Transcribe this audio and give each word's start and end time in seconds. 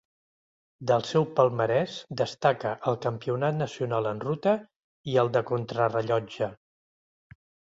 Del 0.91 1.03
seu 1.09 1.25
palmarès 1.39 1.97
destaca 2.21 2.71
el 2.93 2.97
Campionat 3.07 3.59
nacional 3.59 4.09
en 4.13 4.23
ruta 4.27 4.55
i 5.13 5.19
el 5.25 5.31
de 5.37 5.45
contrarellotge. 5.53 6.53